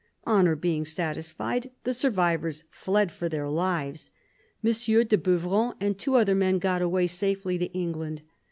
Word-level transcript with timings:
Honour 0.25 0.55
being 0.55 0.83
satis 0.83 1.29
fied, 1.29 1.69
the 1.83 1.93
survivors 1.93 2.63
fled 2.71 3.11
for 3.11 3.29
their 3.29 3.47
lives. 3.47 4.09
M. 4.65 4.71
de 4.71 5.15
Beuvron 5.15 5.75
and 5.79 5.95
two 5.95 6.15
other 6.15 6.33
men 6.33 6.57
got 6.57 6.81
away 6.81 7.05
safely 7.05 7.59
to 7.59 7.71
England. 7.71 8.23